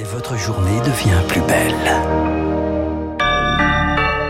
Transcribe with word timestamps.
Et 0.00 0.04
votre 0.04 0.38
journée 0.38 0.78
devient 0.78 1.20
plus 1.28 1.42
belle. 1.42 1.74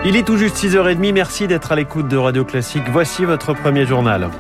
Il 0.05 0.17
est 0.17 0.25
tout 0.25 0.37
juste 0.37 0.57
6h30, 0.57 1.13
merci 1.13 1.47
d'être 1.47 1.71
à 1.71 1.77
l'écoute 1.77 2.09
de 2.09 2.17
Radio 2.17 2.45
Classique. 2.45 2.83
Voici 2.91 3.25
votre 3.25 3.55
premier 3.55 3.87
journal. 3.87 4.31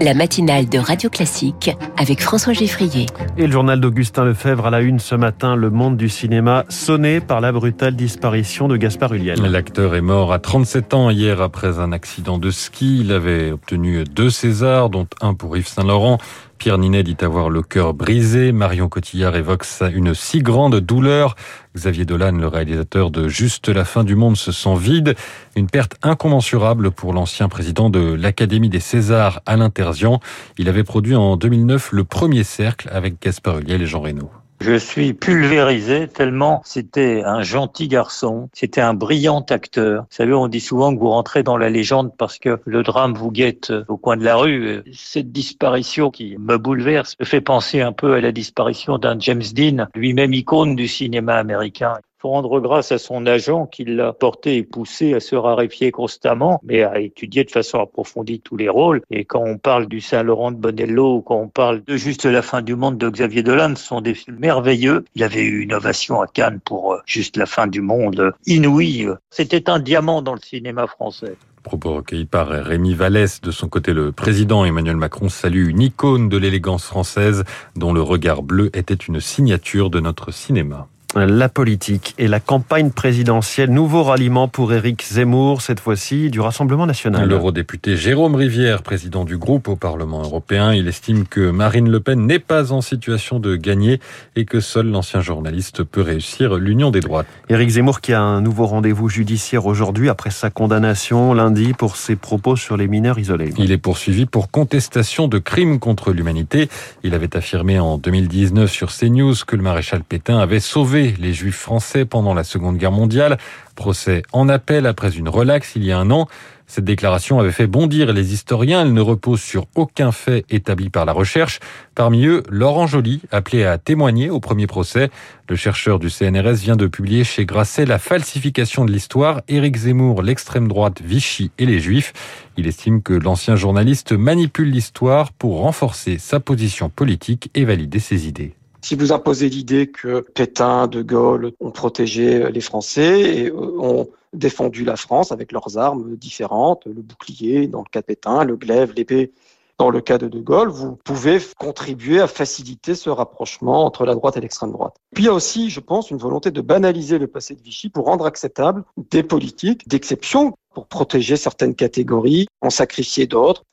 La 0.00 0.12
matinale 0.12 0.68
de 0.68 0.78
Radio 0.78 1.08
Classique 1.08 1.70
avec 1.96 2.20
François 2.20 2.52
Geffrier. 2.52 3.06
Et 3.38 3.46
le 3.46 3.52
journal 3.52 3.80
d'Augustin 3.80 4.24
Lefebvre 4.24 4.66
à 4.66 4.70
la 4.70 4.80
une 4.80 4.98
ce 4.98 5.14
matin, 5.14 5.54
le 5.54 5.70
monde 5.70 5.96
du 5.96 6.08
cinéma 6.08 6.64
sonné 6.68 7.20
par 7.20 7.40
la 7.40 7.52
brutale 7.52 7.94
disparition 7.94 8.66
de 8.66 8.76
Gaspard 8.76 9.14
Ulliel. 9.14 9.40
L'acteur 9.40 9.94
est 9.94 10.00
mort 10.00 10.32
à 10.32 10.40
37 10.40 10.94
ans 10.94 11.10
hier 11.10 11.40
après 11.40 11.78
un 11.78 11.92
accident 11.92 12.38
de 12.38 12.50
ski. 12.50 13.02
Il 13.02 13.12
avait 13.12 13.52
obtenu 13.52 14.02
deux 14.02 14.30
Césars, 14.30 14.90
dont 14.90 15.06
un 15.20 15.34
pour 15.34 15.56
Yves 15.56 15.68
Saint-Laurent. 15.68 16.18
Pierre 16.58 16.78
Ninet 16.78 17.02
dit 17.02 17.16
avoir 17.20 17.50
le 17.50 17.62
cœur 17.62 17.94
brisé. 17.94 18.52
Marion 18.52 18.88
Cotillard 18.88 19.36
évoque 19.36 19.64
une 19.92 20.14
si 20.14 20.40
grande 20.40 20.80
douleur. 20.80 21.36
Xavier 21.76 22.04
Dolan, 22.04 22.32
le 22.32 22.46
réalisateur 22.46 23.10
de 23.10 23.28
Juste 23.28 23.68
la 23.68 23.84
fin 23.84 24.04
du 24.04 24.14
monde, 24.14 24.36
se 24.36 24.52
sent 24.52 24.76
vide. 24.76 25.14
Une 25.56 25.66
perte 25.66 25.96
incommensurable 26.02 26.90
pour 26.90 27.12
l'ancien 27.12 27.48
président 27.48 27.90
de 27.90 28.14
l'Académie 28.14 28.68
des 28.68 28.80
Césars, 28.80 29.40
Alain 29.46 29.70
Terzian. 29.70 30.20
Il 30.58 30.68
avait 30.68 30.84
produit 30.84 31.16
en 31.16 31.36
2009 31.36 31.92
le 31.92 32.04
premier 32.04 32.44
cercle 32.44 32.88
avec 32.92 33.20
Gaspard 33.20 33.58
Ulliel 33.58 33.82
et 33.82 33.86
Jean 33.86 34.00
Reno. 34.00 34.30
Je 34.66 34.78
suis 34.78 35.12
pulvérisé 35.12 36.08
tellement 36.08 36.62
c'était 36.64 37.22
un 37.22 37.42
gentil 37.42 37.86
garçon, 37.86 38.48
c'était 38.54 38.80
un 38.80 38.94
brillant 38.94 39.44
acteur. 39.50 40.04
Vous 40.04 40.16
savez, 40.16 40.32
on 40.32 40.48
dit 40.48 40.60
souvent 40.60 40.94
que 40.94 40.98
vous 40.98 41.10
rentrez 41.10 41.42
dans 41.42 41.58
la 41.58 41.68
légende 41.68 42.16
parce 42.16 42.38
que 42.38 42.58
le 42.64 42.82
drame 42.82 43.12
vous 43.12 43.30
guette 43.30 43.74
au 43.88 43.98
coin 43.98 44.16
de 44.16 44.24
la 44.24 44.36
rue. 44.36 44.82
Cette 44.90 45.32
disparition 45.32 46.10
qui 46.10 46.38
me 46.38 46.56
bouleverse 46.56 47.14
me 47.20 47.26
fait 47.26 47.42
penser 47.42 47.82
un 47.82 47.92
peu 47.92 48.14
à 48.14 48.22
la 48.22 48.32
disparition 48.32 48.96
d'un 48.96 49.18
James 49.18 49.42
Dean, 49.54 49.86
lui-même 49.94 50.32
icône 50.32 50.76
du 50.76 50.88
cinéma 50.88 51.34
américain 51.34 51.98
rendre 52.24 52.60
grâce 52.60 52.92
à 52.92 52.98
son 52.98 53.26
agent 53.26 53.66
qui 53.66 53.84
l'a 53.84 54.12
porté 54.12 54.56
et 54.56 54.62
poussé 54.62 55.14
à 55.14 55.20
se 55.20 55.36
raréfier 55.36 55.90
constamment, 55.90 56.60
mais 56.62 56.82
à 56.82 57.00
étudier 57.00 57.44
de 57.44 57.50
façon 57.50 57.80
approfondie 57.80 58.40
tous 58.40 58.56
les 58.56 58.68
rôles. 58.68 59.02
Et 59.10 59.24
quand 59.24 59.42
on 59.44 59.58
parle 59.58 59.86
du 59.86 60.00
Saint-Laurent 60.00 60.52
de 60.52 60.56
Bonello 60.56 61.22
quand 61.22 61.36
on 61.36 61.48
parle 61.48 61.82
de 61.84 61.96
Juste 61.96 62.26
la 62.26 62.42
fin 62.42 62.60
du 62.60 62.74
monde 62.74 62.98
de 62.98 63.08
Xavier 63.08 63.42
Dolan, 63.42 63.76
ce 63.76 63.84
sont 63.84 64.00
des 64.00 64.14
films 64.14 64.38
merveilleux. 64.38 65.04
Il 65.14 65.22
avait 65.22 65.42
eu 65.42 65.62
une 65.62 65.72
ovation 65.72 66.20
à 66.20 66.26
Cannes 66.26 66.60
pour 66.64 66.92
euh, 66.92 66.98
Juste 67.06 67.36
la 67.36 67.46
fin 67.46 67.66
du 67.66 67.80
monde, 67.80 68.32
inouïe. 68.46 69.08
C'était 69.30 69.70
un 69.70 69.78
diamant 69.78 70.22
dans 70.22 70.34
le 70.34 70.40
cinéma 70.40 70.86
français. 70.86 71.36
Propos 71.62 71.94
recueillis 71.94 72.26
par 72.26 72.48
Rémi 72.48 72.94
Vallès. 72.94 73.40
De 73.40 73.50
son 73.50 73.68
côté, 73.68 73.94
le 73.94 74.12
président 74.12 74.66
Emmanuel 74.66 74.96
Macron 74.96 75.30
salue 75.30 75.70
une 75.70 75.80
icône 75.80 76.28
de 76.28 76.36
l'élégance 76.36 76.84
française 76.84 77.44
dont 77.74 77.94
le 77.94 78.02
regard 78.02 78.42
bleu 78.42 78.70
était 78.74 78.94
une 78.94 79.18
signature 79.18 79.88
de 79.88 79.98
notre 79.98 80.30
cinéma 80.30 80.88
la 81.16 81.48
politique 81.48 82.14
et 82.18 82.26
la 82.26 82.40
campagne 82.40 82.90
présidentielle. 82.90 83.70
Nouveau 83.70 84.02
ralliement 84.02 84.48
pour 84.48 84.72
Éric 84.72 85.04
Zemmour, 85.04 85.62
cette 85.62 85.80
fois-ci 85.80 86.30
du 86.30 86.40
Rassemblement 86.40 86.86
national. 86.86 87.28
L'eurodéputé 87.28 87.96
Jérôme 87.96 88.34
Rivière, 88.34 88.82
président 88.82 89.24
du 89.24 89.38
groupe 89.38 89.68
au 89.68 89.76
Parlement 89.76 90.22
européen, 90.22 90.74
il 90.74 90.88
estime 90.88 91.26
que 91.26 91.50
Marine 91.50 91.88
Le 91.88 92.00
Pen 92.00 92.26
n'est 92.26 92.38
pas 92.38 92.72
en 92.72 92.80
situation 92.80 93.38
de 93.38 93.56
gagner 93.56 94.00
et 94.36 94.44
que 94.44 94.60
seul 94.60 94.88
l'ancien 94.88 95.20
journaliste 95.20 95.84
peut 95.84 96.00
réussir 96.00 96.56
l'union 96.56 96.90
des 96.90 97.00
droites. 97.00 97.26
Éric 97.48 97.70
Zemmour 97.70 98.00
qui 98.00 98.12
a 98.12 98.20
un 98.20 98.40
nouveau 98.40 98.66
rendez-vous 98.66 99.08
judiciaire 99.08 99.66
aujourd'hui 99.66 100.08
après 100.08 100.30
sa 100.30 100.50
condamnation 100.50 101.32
lundi 101.32 101.74
pour 101.74 101.96
ses 101.96 102.16
propos 102.16 102.56
sur 102.56 102.76
les 102.76 102.88
mineurs 102.88 103.18
isolés. 103.18 103.52
Il 103.58 103.70
est 103.70 103.78
poursuivi 103.78 104.26
pour 104.26 104.50
contestation 104.50 105.28
de 105.28 105.38
crimes 105.38 105.78
contre 105.78 106.12
l'humanité. 106.12 106.68
Il 107.04 107.14
avait 107.14 107.36
affirmé 107.36 107.78
en 107.78 107.98
2019 107.98 108.70
sur 108.70 108.90
CNews 108.90 109.34
que 109.46 109.54
le 109.54 109.62
maréchal 109.62 110.02
Pétain 110.02 110.38
avait 110.38 110.60
sauvé 110.60 111.03
les 111.12 111.32
Juifs 111.32 111.58
français 111.58 112.04
pendant 112.04 112.34
la 112.34 112.44
Seconde 112.44 112.78
Guerre 112.78 112.92
mondiale. 112.92 113.38
Procès 113.74 114.22
en 114.32 114.48
appel 114.48 114.86
après 114.86 115.10
une 115.16 115.28
relaxe 115.28 115.72
il 115.76 115.84
y 115.84 115.92
a 115.92 115.98
un 115.98 116.10
an. 116.10 116.28
Cette 116.66 116.84
déclaration 116.84 117.38
avait 117.38 117.52
fait 117.52 117.66
bondir 117.66 118.12
les 118.12 118.32
historiens. 118.32 118.82
Elle 118.82 118.92
ne 118.92 119.00
repose 119.00 119.40
sur 119.40 119.66
aucun 119.74 120.12
fait 120.12 120.44
établi 120.48 120.88
par 120.88 121.04
la 121.04 121.12
recherche. 121.12 121.60
Parmi 121.94 122.26
eux, 122.26 122.42
Laurent 122.48 122.86
Joly, 122.86 123.20
appelé 123.30 123.64
à 123.64 123.76
témoigner 123.78 124.30
au 124.30 124.40
premier 124.40 124.66
procès. 124.66 125.10
Le 125.48 125.56
chercheur 125.56 125.98
du 125.98 126.08
CNRS 126.08 126.54
vient 126.54 126.76
de 126.76 126.86
publier 126.86 127.22
chez 127.22 127.44
Grasset 127.44 127.84
La 127.84 127.98
falsification 127.98 128.84
de 128.84 128.92
l'histoire, 128.92 129.42
Éric 129.48 129.76
Zemmour, 129.76 130.22
l'extrême 130.22 130.68
droite, 130.68 131.02
Vichy 131.02 131.50
et 131.58 131.66
les 131.66 131.80
Juifs. 131.80 132.12
Il 132.56 132.66
estime 132.66 133.02
que 133.02 133.12
l'ancien 133.12 133.56
journaliste 133.56 134.12
manipule 134.12 134.70
l'histoire 134.70 135.32
pour 135.32 135.60
renforcer 135.60 136.18
sa 136.18 136.40
position 136.40 136.88
politique 136.88 137.50
et 137.54 137.64
valider 137.64 138.00
ses 138.00 138.26
idées. 138.26 138.54
Si 138.84 138.96
vous 138.96 139.12
imposez 139.12 139.48
l'idée 139.48 139.86
que 139.86 140.20
Pétain, 140.20 140.88
De 140.88 141.00
Gaulle 141.00 141.52
ont 141.58 141.70
protégé 141.70 142.50
les 142.50 142.60
Français 142.60 143.20
et 143.22 143.48
euh, 143.48 143.80
ont 143.80 144.10
défendu 144.34 144.84
la 144.84 144.96
France 144.96 145.32
avec 145.32 145.52
leurs 145.52 145.78
armes 145.78 146.16
différentes, 146.16 146.84
le 146.84 147.00
bouclier 147.00 147.66
dans 147.66 147.78
le 147.78 147.86
cas 147.90 148.02
de 148.02 148.04
Pétain, 148.04 148.44
le 148.44 148.56
glaive, 148.56 148.92
l'épée 148.94 149.32
dans 149.78 149.88
le 149.88 150.02
cas 150.02 150.18
de 150.18 150.28
De 150.28 150.38
Gaulle, 150.38 150.68
vous 150.68 150.96
pouvez 151.02 151.38
contribuer 151.58 152.20
à 152.20 152.26
faciliter 152.26 152.94
ce 152.94 153.08
rapprochement 153.08 153.86
entre 153.86 154.04
la 154.04 154.14
droite 154.14 154.36
et 154.36 154.42
l'extrême 154.42 154.72
droite. 154.72 154.96
Puis 155.14 155.24
il 155.24 155.26
y 155.28 155.30
a 155.30 155.34
aussi, 155.34 155.70
je 155.70 155.80
pense, 155.80 156.10
une 156.10 156.18
volonté 156.18 156.50
de 156.50 156.60
banaliser 156.60 157.16
le 157.16 157.26
passé 157.26 157.54
de 157.54 157.62
Vichy 157.62 157.88
pour 157.88 158.04
rendre 158.04 158.26
acceptable 158.26 158.84
des 159.10 159.22
politiques 159.22 159.88
d'exception 159.88 160.52
pour 160.74 160.88
protéger 160.88 161.38
certaines 161.38 161.74
catégories, 161.74 162.48
en 162.60 162.68
sacrifier 162.68 163.26
d'autres. 163.26 163.64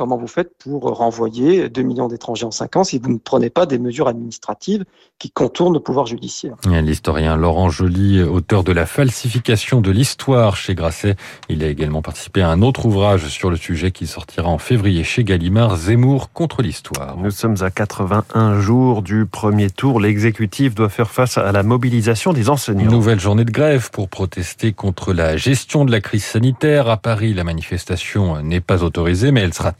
Comment 0.00 0.16
vous 0.16 0.28
faites 0.28 0.52
pour 0.58 0.84
renvoyer 0.96 1.68
2 1.68 1.82
millions 1.82 2.08
d'étrangers 2.08 2.46
en 2.46 2.50
5 2.50 2.76
ans 2.76 2.84
si 2.84 2.98
vous 2.98 3.12
ne 3.12 3.18
prenez 3.18 3.50
pas 3.50 3.66
des 3.66 3.78
mesures 3.78 4.08
administratives 4.08 4.86
qui 5.18 5.30
contournent 5.30 5.74
le 5.74 5.80
pouvoir 5.80 6.06
judiciaire? 6.06 6.56
L'historien 6.64 7.36
Laurent 7.36 7.68
Joly, 7.68 8.22
auteur 8.22 8.64
de 8.64 8.72
la 8.72 8.86
falsification 8.86 9.82
de 9.82 9.90
l'histoire 9.90 10.56
chez 10.56 10.74
Grasset, 10.74 11.16
il 11.50 11.62
a 11.62 11.66
également 11.66 12.00
participé 12.00 12.40
à 12.40 12.48
un 12.48 12.62
autre 12.62 12.86
ouvrage 12.86 13.28
sur 13.28 13.50
le 13.50 13.58
sujet 13.58 13.90
qui 13.90 14.06
sortira 14.06 14.48
en 14.48 14.56
février 14.56 15.04
chez 15.04 15.22
Gallimard, 15.22 15.76
Zemmour 15.76 16.32
contre 16.32 16.62
l'histoire. 16.62 17.18
Nous 17.18 17.30
sommes 17.30 17.56
à 17.60 17.70
81 17.70 18.58
jours 18.58 19.02
du 19.02 19.26
premier 19.26 19.68
tour. 19.68 20.00
L'exécutif 20.00 20.74
doit 20.74 20.88
faire 20.88 21.10
face 21.10 21.36
à 21.36 21.52
la 21.52 21.62
mobilisation 21.62 22.32
des 22.32 22.48
enseignants. 22.48 22.90
Nouvelle 22.90 23.20
journée 23.20 23.44
de 23.44 23.50
grève 23.50 23.90
pour 23.90 24.08
protester 24.08 24.72
contre 24.72 25.12
la 25.12 25.36
gestion 25.36 25.84
de 25.84 25.90
la 25.90 26.00
crise 26.00 26.24
sanitaire. 26.24 26.88
À 26.88 26.96
Paris, 26.96 27.34
la 27.34 27.44
manifestation 27.44 28.40
n'est 28.40 28.62
pas 28.62 28.82
autorisée, 28.82 29.30
mais 29.30 29.42
elle 29.42 29.52
sera 29.52 29.72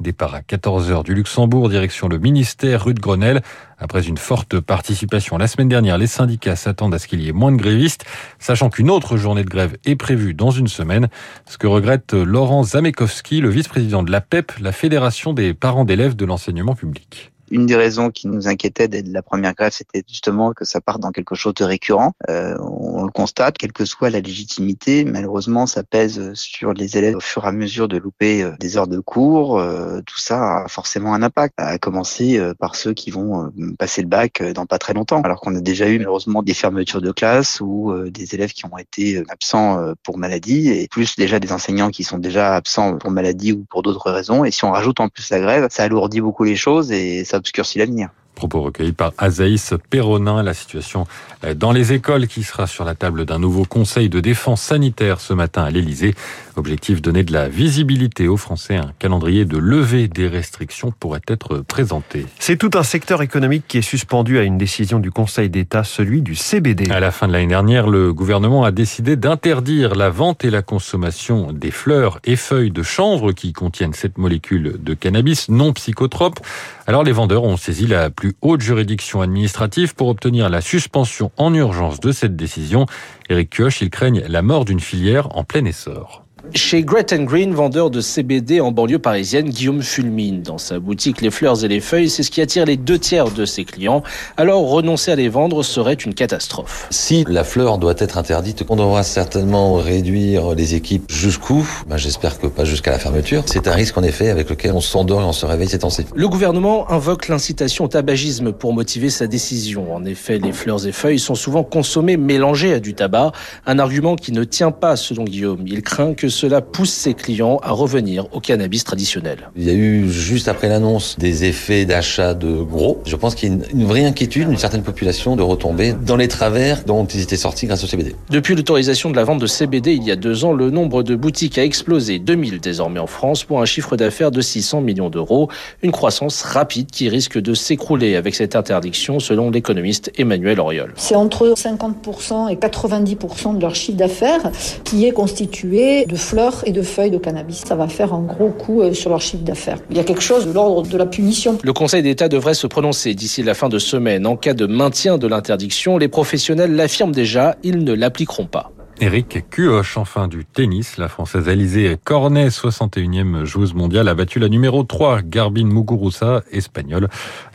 Départ 0.00 0.34
à 0.34 0.40
14h 0.40 1.04
du 1.04 1.14
Luxembourg, 1.14 1.68
direction 1.68 2.08
le 2.08 2.18
ministère 2.18 2.84
rue 2.84 2.94
de 2.94 3.00
Grenelle. 3.00 3.40
Après 3.78 4.02
une 4.02 4.16
forte 4.16 4.58
participation 4.58 5.38
la 5.38 5.46
semaine 5.46 5.68
dernière, 5.68 5.96
les 5.96 6.06
syndicats 6.06 6.56
s'attendent 6.56 6.94
à 6.94 6.98
ce 6.98 7.06
qu'il 7.06 7.20
y 7.20 7.28
ait 7.28 7.32
moins 7.32 7.52
de 7.52 7.56
grévistes, 7.56 8.04
sachant 8.38 8.68
qu'une 8.68 8.90
autre 8.90 9.16
journée 9.16 9.44
de 9.44 9.48
grève 9.48 9.76
est 9.84 9.96
prévue 9.96 10.34
dans 10.34 10.50
une 10.50 10.68
semaine. 10.68 11.08
Ce 11.46 11.56
que 11.56 11.66
regrette 11.66 12.14
Laurent 12.14 12.64
Zamekowski, 12.64 13.40
le 13.40 13.48
vice-président 13.48 14.02
de 14.02 14.10
la 14.10 14.20
PEP, 14.20 14.52
la 14.60 14.72
Fédération 14.72 15.32
des 15.32 15.54
parents 15.54 15.84
d'élèves 15.84 16.16
de 16.16 16.24
l'enseignement 16.24 16.74
public. 16.74 17.31
Une 17.52 17.66
des 17.66 17.76
raisons 17.76 18.10
qui 18.10 18.28
nous 18.28 18.48
inquiétait 18.48 18.88
dès 18.88 19.02
la 19.02 19.20
première 19.20 19.52
grève, 19.52 19.72
c'était 19.72 20.02
justement 20.08 20.54
que 20.54 20.64
ça 20.64 20.80
parte 20.80 21.00
dans 21.00 21.10
quelque 21.10 21.34
chose 21.34 21.52
de 21.52 21.64
récurrent. 21.64 22.12
Euh, 22.30 22.56
on 22.60 23.04
le 23.04 23.10
constate, 23.10 23.58
quelle 23.58 23.72
que 23.72 23.84
soit 23.84 24.08
la 24.08 24.20
légitimité, 24.20 25.04
malheureusement, 25.04 25.66
ça 25.66 25.82
pèse 25.82 26.32
sur 26.32 26.72
les 26.72 26.96
élèves 26.96 27.16
au 27.16 27.20
fur 27.20 27.44
et 27.44 27.48
à 27.48 27.52
mesure 27.52 27.88
de 27.88 27.98
louper 27.98 28.42
euh, 28.42 28.52
des 28.58 28.78
heures 28.78 28.86
de 28.86 29.00
cours. 29.00 29.58
Euh, 29.58 30.00
tout 30.06 30.18
ça 30.18 30.62
a 30.62 30.68
forcément 30.68 31.12
un 31.12 31.22
impact, 31.22 31.52
à 31.58 31.76
commencer 31.76 32.38
euh, 32.38 32.54
par 32.54 32.74
ceux 32.74 32.94
qui 32.94 33.10
vont 33.10 33.52
passer 33.78 34.00
le 34.00 34.08
bac 34.08 34.42
dans 34.54 34.64
pas 34.64 34.78
très 34.78 34.94
longtemps. 34.94 35.20
Alors 35.20 35.40
qu'on 35.40 35.54
a 35.54 35.60
déjà 35.60 35.88
eu 35.88 35.98
malheureusement 35.98 36.42
des 36.42 36.54
fermetures 36.54 37.02
de 37.02 37.12
classe 37.12 37.60
ou 37.60 37.92
des 38.08 38.34
élèves 38.34 38.52
qui 38.52 38.64
ont 38.64 38.78
été 38.78 39.22
absents 39.28 39.92
pour 40.02 40.16
maladie, 40.16 40.70
et 40.70 40.88
plus 40.88 41.16
déjà 41.16 41.38
des 41.38 41.52
enseignants 41.52 41.90
qui 41.90 42.02
sont 42.02 42.18
déjà 42.18 42.56
absents 42.56 42.96
pour 42.96 43.10
maladie 43.10 43.52
ou 43.52 43.66
pour 43.68 43.82
d'autres 43.82 44.10
raisons. 44.10 44.44
Et 44.44 44.50
si 44.50 44.64
on 44.64 44.70
rajoute 44.70 45.00
en 45.00 45.08
plus 45.08 45.28
la 45.30 45.40
grève, 45.40 45.66
ça 45.70 45.82
alourdit 45.82 46.22
beaucoup 46.22 46.44
les 46.44 46.56
choses 46.56 46.92
et 46.92 47.24
ça 47.24 47.41
obscurcit 47.42 47.78
l'avenir. 47.78 48.10
Propos 48.42 48.62
recueillis 48.62 48.90
par 48.90 49.12
Azaïs 49.18 49.72
Perronin. 49.88 50.42
La 50.42 50.52
situation 50.52 51.06
euh, 51.44 51.54
dans 51.54 51.70
les 51.70 51.92
écoles 51.92 52.26
qui 52.26 52.42
sera 52.42 52.66
sur 52.66 52.84
la 52.84 52.96
table 52.96 53.24
d'un 53.24 53.38
nouveau 53.38 53.64
conseil 53.64 54.08
de 54.08 54.18
défense 54.18 54.60
sanitaire 54.60 55.20
ce 55.20 55.32
matin 55.32 55.62
à 55.62 55.70
l'Elysée. 55.70 56.14
Objectif 56.56 57.00
donner 57.00 57.22
de 57.22 57.32
la 57.32 57.48
visibilité 57.48 58.26
aux 58.26 58.36
Français. 58.36 58.74
Un 58.74 58.90
calendrier 58.98 59.44
de 59.44 59.58
levée 59.58 60.08
des 60.08 60.26
restrictions 60.26 60.90
pourrait 60.90 61.22
être 61.28 61.58
présenté. 61.58 62.26
C'est 62.40 62.56
tout 62.56 62.72
un 62.74 62.82
secteur 62.82 63.22
économique 63.22 63.62
qui 63.68 63.78
est 63.78 63.82
suspendu 63.82 64.40
à 64.40 64.42
une 64.42 64.58
décision 64.58 64.98
du 64.98 65.12
Conseil 65.12 65.48
d'État, 65.48 65.84
celui 65.84 66.20
du 66.20 66.34
CBD. 66.34 66.90
À 66.90 66.98
la 66.98 67.12
fin 67.12 67.28
de 67.28 67.32
l'année 67.32 67.46
dernière, 67.46 67.86
le 67.86 68.12
gouvernement 68.12 68.64
a 68.64 68.72
décidé 68.72 69.14
d'interdire 69.14 69.94
la 69.94 70.10
vente 70.10 70.44
et 70.44 70.50
la 70.50 70.62
consommation 70.62 71.52
des 71.52 71.70
fleurs 71.70 72.18
et 72.24 72.34
feuilles 72.34 72.72
de 72.72 72.82
chanvre 72.82 73.30
qui 73.30 73.52
contiennent 73.52 73.94
cette 73.94 74.18
molécule 74.18 74.82
de 74.82 74.94
cannabis 74.94 75.48
non 75.48 75.72
psychotrope. 75.72 76.40
Alors 76.88 77.04
les 77.04 77.12
vendeurs 77.12 77.44
ont 77.44 77.56
saisi 77.56 77.86
la 77.86 78.10
plus 78.10 78.31
haute 78.40 78.60
juridiction 78.60 79.20
administrative 79.20 79.94
pour 79.94 80.08
obtenir 80.08 80.48
la 80.48 80.60
suspension 80.60 81.30
en 81.36 81.52
urgence 81.54 82.00
de 82.00 82.12
cette 82.12 82.36
décision. 82.36 82.86
Éric 83.28 83.50
Kioch, 83.50 83.80
ils 83.80 83.90
craignent 83.90 84.24
la 84.26 84.42
mort 84.42 84.64
d'une 84.64 84.80
filière 84.80 85.36
en 85.36 85.44
plein 85.44 85.64
essor. 85.64 86.24
Chez 86.54 86.82
Great 86.82 87.12
and 87.12 87.22
Green, 87.22 87.54
vendeur 87.54 87.88
de 87.88 88.00
CBD 88.00 88.60
en 88.60 88.72
banlieue 88.72 88.98
parisienne, 88.98 89.48
Guillaume 89.48 89.80
fulmine. 89.80 90.42
Dans 90.42 90.58
sa 90.58 90.80
boutique 90.80 91.20
Les 91.22 91.30
Fleurs 91.30 91.64
et 91.64 91.68
les 91.68 91.78
Feuilles, 91.78 92.10
c'est 92.10 92.24
ce 92.24 92.32
qui 92.32 92.40
attire 92.40 92.64
les 92.64 92.76
deux 92.76 92.98
tiers 92.98 93.30
de 93.30 93.44
ses 93.44 93.64
clients. 93.64 94.02
Alors 94.36 94.68
renoncer 94.68 95.12
à 95.12 95.14
les 95.14 95.28
vendre 95.28 95.62
serait 95.62 95.94
une 95.94 96.14
catastrophe. 96.14 96.88
Si 96.90 97.24
la 97.28 97.44
fleur 97.44 97.78
doit 97.78 97.94
être 97.96 98.18
interdite, 98.18 98.64
on 98.68 98.74
devra 98.74 99.04
certainement 99.04 99.74
réduire 99.74 100.54
les 100.54 100.74
équipes 100.74 101.04
jusqu'où? 101.12 101.64
Ben, 101.86 101.96
J'espère 101.96 102.40
que 102.40 102.48
pas 102.48 102.64
jusqu'à 102.64 102.90
la 102.90 102.98
fermeture. 102.98 103.44
C'est 103.46 103.68
un 103.68 103.72
risque 103.72 103.96
en 103.96 104.02
effet 104.02 104.28
avec 104.28 104.50
lequel 104.50 104.72
on 104.72 104.80
s'endort 104.80 105.20
et 105.20 105.24
on 105.24 105.32
se 105.32 105.46
réveille 105.46 105.68
ces 105.68 105.78
temps-ci. 105.78 106.06
Le 106.12 106.28
gouvernement 106.28 106.90
invoque 106.90 107.28
l'incitation 107.28 107.84
au 107.84 107.88
tabagisme 107.88 108.50
pour 108.50 108.72
motiver 108.72 109.10
sa 109.10 109.28
décision. 109.28 109.94
En 109.94 110.04
effet, 110.04 110.38
les 110.38 110.52
fleurs 110.52 110.84
et 110.88 110.92
feuilles 110.92 111.20
sont 111.20 111.36
souvent 111.36 111.62
consommées 111.62 112.16
mélangées 112.16 112.74
à 112.74 112.80
du 112.80 112.94
tabac, 112.94 113.30
un 113.64 113.78
argument 113.78 114.16
qui 114.16 114.32
ne 114.32 114.42
tient 114.42 114.72
pas 114.72 114.96
selon 114.96 115.22
Guillaume. 115.22 115.62
Il 115.68 115.82
craint 115.82 116.14
que 116.14 116.31
cela 116.32 116.60
pousse 116.60 116.90
ses 116.90 117.14
clients 117.14 117.58
à 117.62 117.70
revenir 117.70 118.26
au 118.32 118.40
cannabis 118.40 118.84
traditionnel. 118.84 119.50
Il 119.56 119.64
y 119.64 119.70
a 119.70 119.74
eu 119.74 120.10
juste 120.10 120.48
après 120.48 120.68
l'annonce 120.68 121.16
des 121.18 121.44
effets 121.44 121.84
d'achat 121.84 122.34
de 122.34 122.62
gros. 122.62 123.00
Je 123.04 123.16
pense 123.16 123.34
qu'il 123.34 123.48
y 123.48 123.52
a 123.52 123.54
une, 123.54 123.64
une 123.80 123.86
vraie 123.86 124.04
inquiétude 124.04 124.48
d'une 124.48 124.58
certaine 124.58 124.82
population 124.82 125.36
de 125.36 125.42
retomber 125.42 125.92
dans 125.92 126.16
les 126.16 126.28
travers 126.28 126.84
dont 126.84 127.04
ils 127.04 127.20
étaient 127.20 127.36
sortis 127.36 127.66
grâce 127.66 127.84
au 127.84 127.86
CBD. 127.86 128.16
Depuis 128.30 128.54
l'autorisation 128.54 129.10
de 129.10 129.16
la 129.16 129.24
vente 129.24 129.40
de 129.40 129.46
CBD 129.46 129.94
il 129.94 130.04
y 130.04 130.10
a 130.10 130.16
deux 130.16 130.44
ans, 130.44 130.52
le 130.52 130.70
nombre 130.70 131.02
de 131.02 131.14
boutiques 131.14 131.58
a 131.58 131.64
explosé, 131.64 132.18
2000 132.18 132.60
désormais 132.60 133.00
en 133.00 133.06
France, 133.06 133.44
pour 133.44 133.60
un 133.60 133.64
chiffre 133.64 133.96
d'affaires 133.96 134.30
de 134.30 134.40
600 134.40 134.80
millions 134.80 135.10
d'euros. 135.10 135.48
Une 135.82 135.92
croissance 135.92 136.42
rapide 136.42 136.90
qui 136.90 137.08
risque 137.08 137.38
de 137.38 137.54
s'écrouler 137.54 138.16
avec 138.16 138.34
cette 138.34 138.56
interdiction, 138.56 139.20
selon 139.20 139.50
l'économiste 139.50 140.10
Emmanuel 140.16 140.60
Auriol. 140.60 140.94
C'est 140.96 141.14
entre 141.14 141.54
50% 141.54 142.50
et 142.50 142.56
90% 142.56 143.56
de 143.56 143.60
leur 143.60 143.74
chiffre 143.74 143.98
d'affaires 143.98 144.50
qui 144.84 145.06
est 145.06 145.12
constitué 145.12 146.06
de 146.06 146.16
fleurs 146.22 146.62
et 146.66 146.72
de 146.72 146.82
feuilles 146.82 147.10
de 147.10 147.18
cannabis. 147.18 147.64
Ça 147.66 147.74
va 147.74 147.88
faire 147.88 148.14
un 148.14 148.22
gros 148.22 148.48
coup 148.48 148.80
euh, 148.80 148.94
sur 148.94 149.10
leur 149.10 149.20
chiffre 149.20 149.44
d'affaires. 149.44 149.78
Il 149.90 149.96
y 149.96 150.00
a 150.00 150.04
quelque 150.04 150.22
chose 150.22 150.46
de 150.46 150.52
l'ordre 150.52 150.82
de 150.82 150.96
la 150.96 151.06
punition. 151.06 151.58
Le 151.62 151.72
Conseil 151.72 152.02
d'État 152.02 152.28
devrait 152.28 152.54
se 152.54 152.66
prononcer 152.66 153.14
d'ici 153.14 153.42
la 153.42 153.54
fin 153.54 153.68
de 153.68 153.78
semaine. 153.78 154.26
En 154.26 154.36
cas 154.36 154.54
de 154.54 154.66
maintien 154.66 155.18
de 155.18 155.26
l'interdiction, 155.26 155.98
les 155.98 156.08
professionnels 156.08 156.74
l'affirment 156.74 157.12
déjà, 157.12 157.56
ils 157.62 157.84
ne 157.84 157.92
l'appliqueront 157.92 158.46
pas. 158.46 158.72
Eric 159.02 159.46
Cuoche, 159.50 159.96
enfin 159.96 160.28
du 160.28 160.44
tennis. 160.44 160.96
La 160.96 161.08
Française 161.08 161.48
Alizée 161.48 161.96
Cornet, 162.04 162.50
61e 162.50 163.44
joueuse 163.44 163.74
mondiale, 163.74 164.06
a 164.06 164.14
battu 164.14 164.38
la 164.38 164.48
numéro 164.48 164.84
3, 164.84 165.22
Garbine 165.22 165.66
Muguruza, 165.66 166.44
espagnole. 166.52 167.08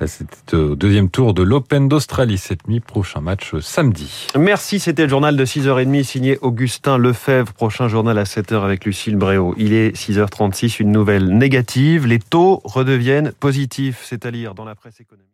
C'était 0.06 0.58
au 0.58 0.76
deuxième 0.76 1.10
tour 1.10 1.34
de 1.34 1.44
l'Open 1.44 1.88
d'Australie 1.88 2.38
cette 2.38 2.68
nuit. 2.68 2.82
Prochain 2.82 3.22
match 3.22 3.56
samedi. 3.62 4.28
Merci, 4.38 4.82
c'était 4.82 5.04
le 5.04 5.10
journal 5.10 5.38
de 5.38 5.46
6h30 5.46 6.04
signé 6.04 6.38
Augustin 6.42 6.98
Lefebvre. 6.98 7.54
Prochain 7.54 7.88
journal 7.88 8.18
à 8.18 8.26
7h 8.26 8.66
avec 8.66 8.84
Lucille 8.84 9.16
Bréau. 9.16 9.56
Il 9.58 9.72
est 9.72 9.96
6h36, 9.96 10.82
une 10.82 10.92
nouvelle 10.92 11.30
négative. 11.30 12.08
Les 12.08 12.20
taux 12.20 12.60
redeviennent 12.66 13.32
positifs. 13.32 14.04
C'est 14.04 14.26
à 14.26 14.32
lire 14.32 14.54
dans 14.54 14.66
la 14.66 14.76
presse 14.76 15.00
économique. 15.00 15.32